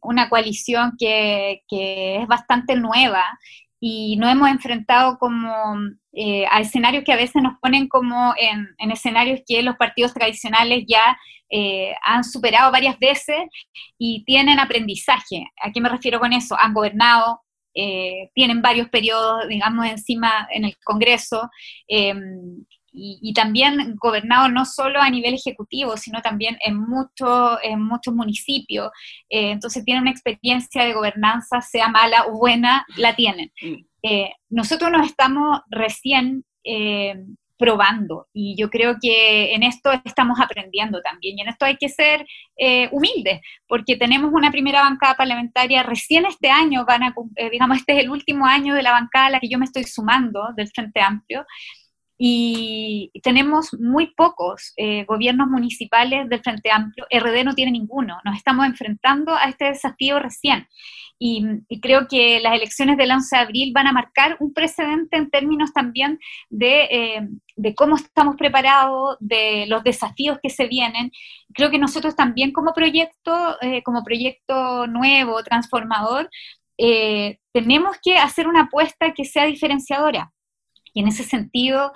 una 0.00 0.28
coalición 0.28 0.92
que, 0.96 1.64
es 1.68 2.28
bastante 2.28 2.76
nueva 2.76 3.24
y 3.80 4.16
no 4.18 4.28
hemos 4.28 4.48
enfrentado 4.50 5.18
como 5.18 5.74
eh, 6.12 6.44
a 6.50 6.60
escenarios 6.60 7.02
que 7.02 7.12
a 7.12 7.16
veces 7.16 7.42
nos 7.42 7.58
ponen 7.60 7.88
como 7.88 8.34
en, 8.36 8.90
escenarios 8.90 9.40
que 9.46 9.62
los 9.62 9.76
partidos 9.76 10.12
tradicionales 10.12 10.84
ya 10.86 11.18
eh, 11.48 11.94
han 12.04 12.22
superado 12.22 12.70
varias 12.70 12.98
veces 12.98 13.38
y 13.98 14.22
tienen 14.24 14.60
aprendizaje. 14.60 15.46
¿A 15.62 15.72
qué 15.72 15.80
me 15.80 15.88
refiero 15.88 16.20
con 16.20 16.34
eso? 16.34 16.56
Han 16.58 16.74
gobernado, 16.74 17.40
eh, 17.74 18.30
tienen 18.34 18.60
varios 18.60 18.90
periodos, 18.90 19.48
digamos, 19.48 19.86
encima 19.86 20.46
en 20.52 20.66
el 20.66 20.76
Congreso. 20.84 21.48
Y, 22.92 23.32
también 23.34 23.94
gobernado 23.96 24.48
no 24.48 24.64
solo 24.64 25.00
a 25.00 25.08
nivel 25.10 25.34
ejecutivo, 25.34 25.96
sino 25.96 26.20
también 26.22 26.58
en, 26.64 26.76
mucho, 26.76 27.62
en 27.62 27.82
muchos 27.82 28.14
municipios. 28.14 28.90
entonces 29.28 29.84
tienen 29.84 30.02
una 30.02 30.10
experiencia 30.10 30.84
de 30.84 30.92
gobernanza, 30.92 31.60
sea 31.60 31.88
mala 31.88 32.26
o 32.26 32.38
buena, 32.38 32.84
la 32.96 33.14
tienen. 33.14 33.52
Eh, 34.02 34.30
nosotros 34.48 34.90
nos 34.90 35.06
estamos 35.06 35.60
recién 35.70 36.44
eh, 36.64 37.14
probando 37.58 38.28
y 38.32 38.56
yo 38.58 38.70
creo 38.70 38.96
que 39.00 39.54
en 39.54 39.62
esto 39.62 39.90
estamos 40.04 40.40
aprendiendo 40.40 41.02
también 41.02 41.38
y 41.38 41.42
en 41.42 41.48
esto 41.48 41.66
hay 41.66 41.76
que 41.76 41.90
ser 41.90 42.26
eh, 42.56 42.88
humildes 42.90 43.40
porque 43.68 43.96
tenemos 43.96 44.32
una 44.32 44.50
primera 44.50 44.80
bancada 44.80 45.14
parlamentaria 45.14 45.82
recién 45.82 46.24
este 46.24 46.48
año 46.48 46.86
van 46.86 47.02
a 47.02 47.14
digamos 47.52 47.76
este 47.76 47.92
es 47.92 48.04
el 48.04 48.10
último 48.10 48.46
año 48.46 48.74
de 48.74 48.82
la 48.82 48.92
bancada 48.92 49.26
a 49.26 49.30
la 49.30 49.40
que 49.40 49.50
yo 49.50 49.58
me 49.58 49.66
estoy 49.66 49.84
sumando 49.84 50.40
del 50.56 50.68
Frente 50.68 51.02
Amplio 51.02 51.44
y 52.22 53.10
tenemos 53.22 53.70
muy 53.80 54.08
pocos 54.14 54.74
gobiernos 55.08 55.48
municipales 55.48 56.28
del 56.28 56.42
Frente 56.42 56.70
Amplio, 56.70 57.06
RD 57.10 57.44
no 57.44 57.54
tiene 57.54 57.72
ninguno, 57.72 58.18
nos 58.24 58.36
estamos 58.36 58.66
enfrentando 58.66 59.34
a 59.34 59.44
este 59.44 59.66
desafío 59.66 60.18
recién 60.18 60.66
y, 61.22 61.44
creo 61.82 62.08
que 62.08 62.40
las 62.40 62.54
elecciones 62.54 62.96
del 62.96 63.10
11 63.10 63.36
de 63.36 63.42
abril 63.42 63.72
van 63.74 63.86
a 63.86 63.92
marcar 63.92 64.38
un 64.40 64.54
precedente 64.54 65.18
en 65.18 65.28
términos 65.28 65.70
también 65.74 66.18
de, 66.48 66.84
eh, 66.84 67.28
de, 67.56 67.74
cómo 67.74 67.96
estamos 67.96 68.36
preparados, 68.36 69.18
de 69.20 69.66
los 69.68 69.84
desafíos 69.84 70.38
que 70.42 70.48
se 70.48 70.66
vienen. 70.66 71.12
Creo 71.52 71.70
que 71.70 71.78
nosotros 71.78 72.16
también 72.16 72.52
como 72.52 72.72
proyecto, 72.72 73.60
eh, 73.60 73.82
como 73.82 74.02
proyecto 74.02 74.86
nuevo, 74.86 75.42
transformador, 75.42 76.30
eh, 76.78 77.38
tenemos 77.52 77.98
que 78.02 78.16
hacer 78.16 78.48
una 78.48 78.62
apuesta 78.62 79.12
que 79.12 79.26
sea 79.26 79.44
diferenciadora. 79.44 80.32
Y 80.92 81.00
en 81.00 81.08
ese 81.08 81.24
sentido, 81.24 81.92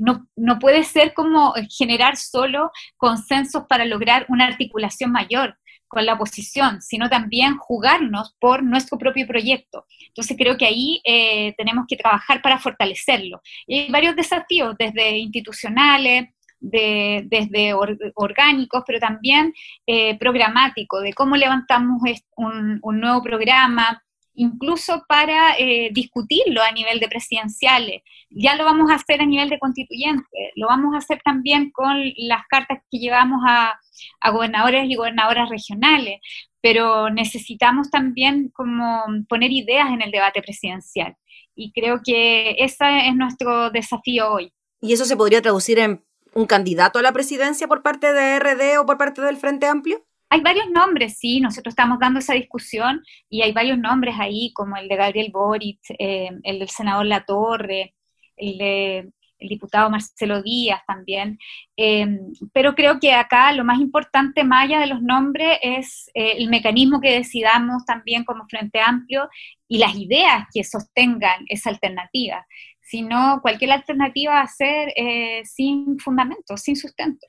no, 0.00 0.26
no, 0.36 0.58
puede 0.58 0.84
ser 0.84 1.14
como 1.14 1.54
generar 1.68 2.16
solo 2.16 2.70
consensos 2.96 3.64
para 3.68 3.84
lograr 3.84 4.26
una 4.28 4.46
articulación 4.46 5.12
mayor 5.12 5.56
con 5.94 6.04
la 6.04 6.14
oposición, 6.14 6.82
sino 6.82 7.08
también 7.08 7.56
jugarnos 7.56 8.34
por 8.40 8.62
nuestro 8.62 8.98
propio 8.98 9.26
proyecto. 9.26 9.86
Entonces 10.08 10.36
creo 10.36 10.56
que 10.56 10.66
ahí 10.66 11.00
eh, 11.04 11.54
tenemos 11.56 11.86
que 11.88 11.96
trabajar 11.96 12.42
para 12.42 12.58
fortalecerlo. 12.58 13.40
Y 13.66 13.78
hay 13.78 13.90
varios 13.90 14.16
desafíos, 14.16 14.74
desde 14.78 15.16
institucionales, 15.16 16.28
desde 16.60 17.74
orgánicos, 18.14 18.84
pero 18.86 18.98
también 18.98 19.52
eh, 19.86 20.18
programáticos, 20.18 21.02
de 21.02 21.12
cómo 21.12 21.36
levantamos 21.36 22.00
un, 22.36 22.78
un 22.82 23.00
nuevo 23.00 23.22
programa, 23.22 24.02
incluso 24.34 25.04
para 25.08 25.56
eh, 25.58 25.90
discutirlo 25.92 26.62
a 26.62 26.72
nivel 26.72 27.00
de 27.00 27.08
presidenciales. 27.08 28.02
Ya 28.30 28.56
lo 28.56 28.64
vamos 28.64 28.90
a 28.90 28.96
hacer 28.96 29.20
a 29.20 29.26
nivel 29.26 29.48
de 29.48 29.58
constituyente, 29.58 30.52
lo 30.56 30.66
vamos 30.66 30.94
a 30.94 30.98
hacer 30.98 31.20
también 31.24 31.70
con 31.70 31.96
las 32.16 32.46
cartas 32.48 32.78
que 32.90 32.98
llevamos 32.98 33.40
a, 33.46 33.78
gobernadores 34.32 34.86
y 34.88 34.96
gobernadoras 34.96 35.48
regionales, 35.48 36.20
pero 36.60 37.10
necesitamos 37.10 37.90
también 37.90 38.50
como 38.52 39.04
poner 39.28 39.52
ideas 39.52 39.90
en 39.90 40.02
el 40.02 40.10
debate 40.10 40.42
presidencial. 40.42 41.14
Y 41.54 41.72
creo 41.72 42.00
que 42.04 42.56
ese 42.58 43.08
es 43.08 43.14
nuestro 43.14 43.70
desafío 43.70 44.32
hoy. 44.32 44.52
¿Y 44.80 44.92
eso 44.92 45.04
se 45.04 45.16
podría 45.16 45.42
traducir 45.42 45.78
en 45.78 46.04
un 46.34 46.46
candidato 46.46 46.98
a 46.98 47.02
la 47.02 47.12
presidencia 47.12 47.68
por 47.68 47.82
parte 47.82 48.12
de 48.12 48.38
RD 48.40 48.80
o 48.80 48.86
por 48.86 48.98
parte 48.98 49.22
del 49.22 49.36
Frente 49.36 49.66
Amplio? 49.66 50.04
Hay 50.34 50.40
varios 50.40 50.68
nombres, 50.68 51.16
sí, 51.16 51.40
nosotros 51.40 51.74
estamos 51.74 52.00
dando 52.00 52.18
esa 52.18 52.34
discusión 52.34 53.04
y 53.30 53.42
hay 53.42 53.52
varios 53.52 53.78
nombres 53.78 54.16
ahí, 54.18 54.52
como 54.52 54.76
el 54.76 54.88
de 54.88 54.96
Gabriel 54.96 55.30
Boric, 55.32 55.78
eh, 55.96 56.28
el 56.42 56.58
del 56.58 56.68
senador 56.68 57.06
Latorre, 57.06 57.94
el 58.36 58.58
de 58.58 59.12
el 59.38 59.48
diputado 59.48 59.90
Marcelo 59.90 60.42
Díaz 60.42 60.80
también. 60.88 61.38
Em, 61.76 62.18
pero 62.52 62.74
creo 62.74 62.98
que 62.98 63.12
acá 63.12 63.52
lo 63.52 63.64
más 63.64 63.78
importante, 63.78 64.42
allá 64.50 64.80
de 64.80 64.88
los 64.88 65.02
nombres, 65.02 65.56
es 65.62 66.10
eh, 66.14 66.34
el 66.38 66.48
mecanismo 66.48 67.00
que 67.00 67.12
decidamos 67.12 67.84
también 67.84 68.24
como 68.24 68.48
Frente 68.48 68.80
Amplio 68.80 69.28
y 69.68 69.78
las 69.78 69.94
ideas 69.94 70.48
que 70.52 70.64
sostengan 70.64 71.44
esa 71.48 71.70
alternativa 71.70 72.44
sino 72.84 73.40
cualquier 73.42 73.72
alternativa 73.72 74.40
a 74.40 74.46
ser 74.46 74.92
eh, 74.96 75.42
sin 75.44 75.98
fundamento, 75.98 76.56
sin 76.56 76.76
sustento. 76.76 77.26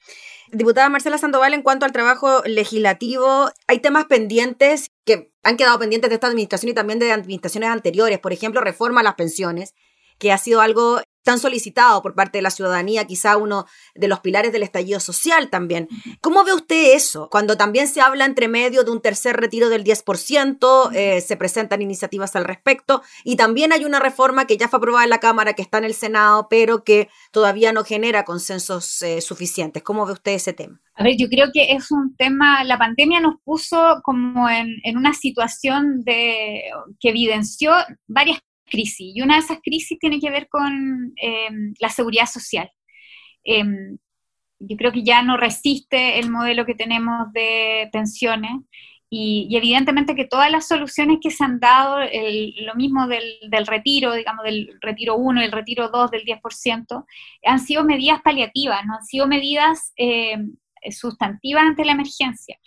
Diputada 0.51 0.89
Marcela 0.89 1.17
Sandoval, 1.17 1.53
en 1.53 1.62
cuanto 1.62 1.85
al 1.85 1.91
trabajo 1.91 2.41
legislativo, 2.45 3.50
hay 3.67 3.79
temas 3.79 4.05
pendientes 4.05 4.91
que 5.05 5.31
han 5.43 5.57
quedado 5.57 5.79
pendientes 5.79 6.09
de 6.09 6.15
esta 6.15 6.27
administración 6.27 6.71
y 6.71 6.75
también 6.75 7.00
de 7.00 7.12
administraciones 7.12 7.69
anteriores, 7.69 8.19
por 8.19 8.33
ejemplo, 8.33 8.62
reforma 8.62 9.00
a 9.00 9.03
las 9.03 9.15
pensiones, 9.15 9.74
que 10.19 10.31
ha 10.31 10.38
sido 10.38 10.62
algo 10.62 11.01
tan 11.25 11.39
solicitado 11.39 12.01
por 12.03 12.13
parte 12.13 12.38
de 12.38 12.44
la 12.44 12.51
ciudadanía, 12.51 13.05
quizá 13.05 13.36
uno 13.36 13.65
de 13.96 14.08
los 14.08 14.20
pilares 14.20 14.53
del 14.53 14.62
estallido 14.62 15.00
social 15.00 15.50
también. 15.50 15.89
¿Cómo 16.22 16.44
ve 16.44 16.53
usted 16.53 16.96
eso? 16.96 17.29
Cuando 17.32 17.58
también 17.58 17.88
se 17.88 18.00
habla 18.00 18.25
entre 18.25 18.48
medio 18.48 18.84
de 18.84 18.91
un 18.91 19.01
tercer 19.01 19.36
retiro 19.36 19.70
del 19.70 19.84
10%, 19.84 20.91
eh, 20.94 21.22
se 21.22 21.36
presentan 21.36 21.82
iniciativas 21.82 22.36
al 22.36 22.46
respecto 22.46 23.01
y 23.24 23.38
también 23.38 23.74
hay 23.74 23.86
una 23.86 24.00
reforma 24.00 24.46
que 24.46 24.55
ya 24.55 24.67
fue 24.67 24.77
aprobada 24.77 25.03
en 25.03 25.10
la 25.10 25.20
Cámara, 25.20 25.53
que 25.53 25.63
está 25.63 25.79
en 25.79 25.86
el 25.86 25.96
Senado, 25.96 26.48
pero 26.48 26.84
que 26.84 27.10
todavía 27.32 27.74
no 27.74 27.84
genera 27.84 28.24
consensos 28.24 29.01
eh, 29.01 29.20
suficientes. 29.20 29.82
¿Cómo 29.82 30.05
ve 30.05 30.13
usted 30.13 30.34
ese 30.34 30.53
tema? 30.53 30.79
A 30.94 31.03
ver, 31.03 31.15
yo 31.17 31.27
creo 31.27 31.48
que 31.51 31.74
es 31.74 31.89
un 31.89 32.15
tema, 32.15 32.63
la 32.63 32.77
pandemia 32.77 33.20
nos 33.20 33.36
puso 33.44 34.00
como 34.03 34.48
en, 34.48 34.67
en 34.84 34.96
una 34.96 35.13
situación 35.13 36.03
de, 36.03 36.62
que 37.00 37.10
evidenció 37.10 37.74
varias 38.08 38.39
crisis. 38.65 39.15
Y 39.15 39.22
una 39.22 39.36
de 39.36 39.41
esas 39.41 39.60
crisis 39.63 40.00
tiene 40.00 40.19
que 40.19 40.29
ver 40.29 40.48
con 40.50 41.13
em, 41.17 41.74
la 41.79 41.89
seguridad 41.89 42.25
social. 42.25 42.69
Em, 43.43 43.98
yo 44.60 44.77
creo 44.77 44.91
que 44.91 45.03
ya 45.03 45.22
no 45.22 45.38
resiste 45.38 46.19
el 46.19 46.29
modelo 46.31 46.65
que 46.65 46.75
tenemos 46.75 47.31
de 47.34 47.89
pensiones 47.91 48.51
Y, 49.10 49.55
evidentemente 49.55 50.15
que 50.15 50.25
todas 50.25 50.51
las 50.51 50.67
soluciones 50.67 51.19
que 51.22 51.31
se 51.31 51.43
han 51.43 51.60
dado, 51.60 52.00
lo 52.65 52.75
mismo 52.75 53.07
del, 53.07 53.67
retiro, 53.67 54.13
digamos, 54.13 54.43
del 54.43 54.77
retiro 54.81 55.15
1 55.15 55.41
y 55.41 55.45
el 55.45 55.51
retiro 55.51 55.89
2 55.89 56.12
del 56.12 56.25
10%, 56.25 57.05
han 57.45 57.60
sido 57.60 57.84
medidas 57.86 58.22
paliativas, 58.24 58.86
no 58.86 58.95
han 58.95 59.03
sido 59.05 59.27
medidas 59.27 59.93
eh, 59.98 60.38
sustantivas 60.92 61.63
ante 61.63 61.86
la 61.86 61.94
emergencia. 61.94 62.58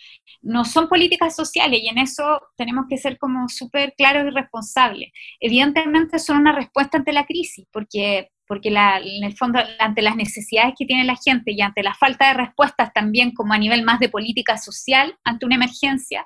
No 0.41 0.65
son 0.65 0.87
políticas 0.87 1.35
sociales 1.35 1.79
y 1.81 1.87
en 1.87 1.97
eso 1.97 2.41
tenemos 2.57 2.85
que 2.89 2.97
ser 2.97 3.17
como 3.17 3.47
súper 3.49 3.93
claros 3.97 4.25
y 4.27 4.35
responsables. 4.35 5.11
Evidentemente 5.39 6.19
son 6.19 6.37
una 6.37 6.53
respuesta 6.53 6.97
ante 6.97 7.13
la 7.13 7.25
crisis, 7.25 7.65
porque 7.71 8.29
porque 8.49 8.69
en 8.69 9.23
el 9.23 9.37
fondo, 9.37 9.59
ante 9.77 10.01
las 10.01 10.15
necesidades 10.15 10.73
que 10.75 10.87
tiene 10.87 11.03
la 11.03 11.15
gente 11.15 11.51
y 11.51 11.61
ante 11.61 11.83
la 11.83 11.93
falta 11.93 12.29
de 12.29 12.33
respuestas 12.33 12.91
también 12.93 13.31
como 13.31 13.53
a 13.53 13.59
nivel 13.59 13.83
más 13.83 13.99
de 13.99 14.09
política 14.09 14.57
social 14.57 15.15
ante 15.23 15.45
una 15.45 15.53
emergencia, 15.53 16.25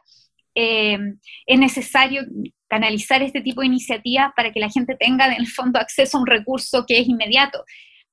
eh, 0.56 0.98
es 1.46 1.60
necesario 1.60 2.24
canalizar 2.70 3.22
este 3.22 3.42
tipo 3.42 3.60
de 3.60 3.68
iniciativas 3.68 4.32
para 4.38 4.54
que 4.54 4.62
la 4.62 4.70
gente 4.70 4.96
tenga 4.98 5.28
en 5.28 5.34
el 5.34 5.48
fondo 5.48 5.80
acceso 5.80 6.18
a 6.18 6.22
un 6.22 6.28
recurso 6.28 6.86
que 6.88 7.00
es 7.00 7.10
inmediato, 7.10 7.66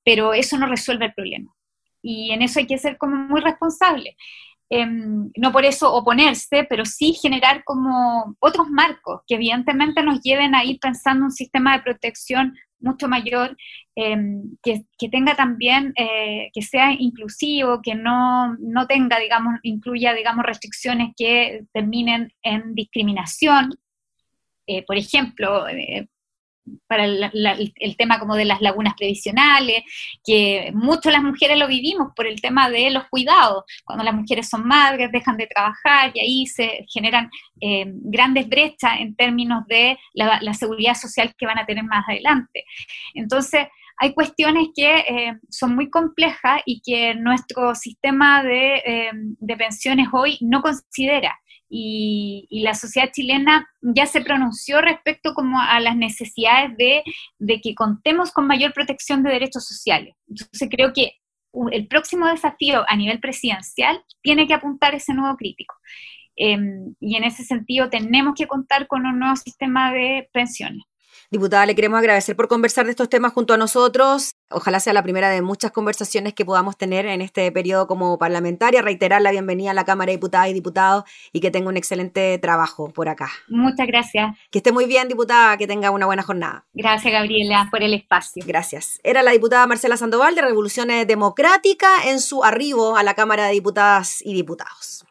pero 0.05 0.35
eso 0.35 0.59
no 0.59 0.67
resuelve 0.67 1.07
el 1.07 1.15
problema. 1.15 1.55
Y 2.03 2.33
en 2.33 2.43
eso 2.43 2.61
hay 2.61 2.67
que 2.67 2.79
ser 2.79 2.97
como 2.99 3.17
muy 3.17 3.41
responsable. 3.41 4.17
Em, 4.73 5.31
no 5.37 5.51
por 5.51 5.65
eso 5.65 5.93
oponerse, 5.93 6.65
pero 6.69 6.85
sí 6.85 7.13
generar 7.15 7.65
como 7.65 8.37
otros 8.39 8.69
marcos 8.69 9.23
que 9.27 9.35
evidentemente 9.35 10.03
nos 10.03 10.21
lleven 10.21 10.55
a 10.55 10.65
ir 10.65 10.79
pensando 10.81 11.25
un 11.25 11.33
sistema 11.33 11.77
de 11.77 11.83
protección 11.83 12.55
mucho 12.81 13.09
mayor, 13.09 13.57
em, 13.95 14.57
que, 14.63 14.85
tenga 15.11 15.35
también, 15.37 15.93
eh, 15.97 16.51
que 16.53 16.63
sea 16.63 16.93
inclusivo, 16.93 17.81
que 17.83 17.95
no, 17.95 18.57
no 18.59 18.87
tenga, 18.87 19.19
digamos, 19.19 19.55
incluya, 19.63 20.15
digamos, 20.15 20.45
restricciones 20.47 21.13
que 21.17 21.65
terminen 21.73 22.33
en 22.43 22.75
discriminación. 22.75 23.71
Eh, 24.67 24.85
por 24.87 24.97
ejemplo, 24.97 25.67
para 26.87 27.05
el 27.05 27.97
tema 27.97 28.19
como 28.19 28.37
de 28.37 28.45
las 28.45 28.61
lagunas 28.61 28.95
previsionales, 28.95 29.83
que 30.25 30.71
muchas 30.75 31.13
las 31.13 31.23
mujeres 31.23 31.59
lo 31.59 31.67
vivimos 31.67 32.13
por 32.15 32.27
el 32.27 32.41
tema 32.41 32.71
de 32.71 32.91
los 32.91 33.05
cuidados, 33.09 33.65
cuando 33.85 34.05
las 34.05 34.15
mujeres 34.15 34.49
son 34.49 34.67
madres, 34.67 35.11
dejan 35.13 35.37
de 35.37 35.47
trabajar 35.47 36.13
y 36.15 36.21
ahí 36.21 36.47
se 36.47 36.87
generan 36.93 37.31
eh, 37.61 37.85
grandes 37.87 38.49
brechas 38.49 39.01
en 39.01 39.15
términos 39.15 39.67
de 39.67 39.99
la, 40.15 40.41
seguridad 40.55 40.95
social 40.95 41.35
que 41.39 41.47
van 41.47 41.59
a 41.59 41.67
tener 41.67 41.85
más 41.85 42.05
adelante. 42.09 42.65
Entonces, 43.15 43.67
hay 43.97 44.15
cuestiones 44.15 44.69
que 44.75 44.99
eh, 44.99 45.39
son 45.49 45.75
muy 45.75 45.91
complejas 45.91 46.63
y 46.65 46.81
que 46.81 47.15
nuestro 47.15 47.75
sistema 47.75 48.43
de, 48.43 48.77
eh, 48.77 49.11
de 49.13 49.57
pensiones 49.57 50.09
hoy 50.13 50.39
no 50.41 50.63
considera 50.63 51.39
y, 51.71 52.63
la 52.65 52.75
sociedad 52.75 53.11
chilena 53.13 53.67
ya 53.81 54.07
se 54.07 54.21
pronunció 54.21 54.81
respecto 54.81 55.35
como 55.35 55.61
a 55.61 55.79
las 55.81 55.97
necesidades 55.97 56.77
de, 56.77 57.61
que 57.61 57.75
contemos 57.75 58.33
con 58.33 58.47
mayor 58.47 58.73
protección 58.73 59.23
de 59.23 59.31
derechos 59.31 59.65
sociales. 59.65 60.15
Entonces 60.29 60.69
creo 60.71 60.93
que 60.93 61.13
el 61.73 61.87
próximo 61.87 62.27
desafío 62.27 62.85
a 62.89 62.97
nivel 62.97 63.21
presidencial 63.21 64.03
tiene 64.23 64.47
que 64.47 64.55
apuntar 64.55 64.95
ese 64.95 65.15
nuevo 65.15 65.37
crítico. 65.37 65.75
Em, 66.37 66.95
y 67.01 67.17
en 67.17 67.25
ese 67.25 67.45
sentido 67.45 67.89
tenemos 67.91 68.35
que 68.37 68.47
contar 68.47 68.87
con 68.87 69.07
un 69.07 69.19
nuevo 69.19 69.37
sistema 69.37 69.93
de 69.93 70.29
pensiones. 70.33 70.85
Diputada, 71.33 71.65
le 71.65 71.77
queremos 71.77 72.01
agradecer 72.01 72.35
por 72.35 72.49
conversar 72.49 72.87
de 72.87 72.91
estos 72.91 73.09
temas 73.09 73.33
junto 73.33 73.55
a 73.55 73.57
nosotros. 73.57 74.35
Ojalá 74.51 74.81
sea 74.81 74.93
la 74.93 75.05
primera 75.05 75.31
de 75.31 75.43
muchas 75.43 75.71
conversaciones 75.71 76.35
que 76.35 76.45
podamos 76.45 76.77
tener 76.77 77.07
en 77.07 77.21
este 77.21 77.53
periodo 77.53 77.87
como 77.87 78.19
parlamentaria. 78.19 78.83
Reiterar 78.83 79.23
la 79.23 79.31
bienvenida 79.31 79.71
a 79.71 79.75
la 79.75 79.85
Cámara 79.85 80.11
de 80.11 80.17
Diputadas 80.17 80.49
y 80.49 80.55
Diputados 80.55 81.05
y 81.33 81.39
que 81.39 81.53
tenga 81.53 81.69
un 81.69 81.77
excelente 81.77 82.37
trabajo 82.39 82.91
por 82.93 83.09
acá. 83.09 83.31
Muchas 83.47 83.87
gracias. 83.87 84.37
Que 84.51 84.59
esté 84.59 84.73
muy 84.73 84.87
bien, 84.87 85.07
diputada, 85.07 85.57
que 85.57 85.69
tenga 85.69 85.93
una 85.93 86.07
buena 86.07 86.25
jornada. 86.25 86.65
Gracias, 86.75 87.13
Gabriela, 87.13 87.69
por 87.71 87.85
el 87.85 87.95
espacio. 87.95 88.43
Gracias. 88.45 88.99
Era 89.05 89.23
la 89.23 89.31
diputada 89.31 89.69
Marcela 89.69 89.97
Sandoval 89.97 90.35
de 90.35 90.43
Revoluciones 90.43 91.07
Democrática 91.07 92.09
en 92.09 92.19
su 92.19 92.43
arribo 92.43 92.97
a 92.97 93.05
la 93.05 93.15
Cámara 93.15 93.47
de 93.47 93.53
Diputadas 93.53 94.21
y 94.25 94.35
Diputados. 94.35 95.07